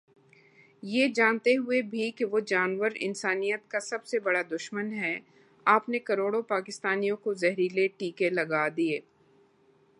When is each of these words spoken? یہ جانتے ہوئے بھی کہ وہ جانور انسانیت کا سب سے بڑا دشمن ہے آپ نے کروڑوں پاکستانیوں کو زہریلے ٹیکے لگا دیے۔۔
یہ 0.83 1.07
جانتے 1.07 1.55
ہوئے 1.57 1.81
بھی 1.81 2.09
کہ 2.11 2.25
وہ 2.25 2.39
جانور 2.47 2.91
انسانیت 2.99 3.69
کا 3.71 3.79
سب 3.79 4.05
سے 4.05 4.19
بڑا 4.19 4.41
دشمن 4.51 4.91
ہے 4.93 5.15
آپ 5.65 5.89
نے 5.89 5.99
کروڑوں 5.99 6.41
پاکستانیوں 6.47 7.17
کو 7.17 7.33
زہریلے 7.33 7.87
ٹیکے 7.97 8.29
لگا 8.29 8.67
دیے۔۔ 8.77 8.99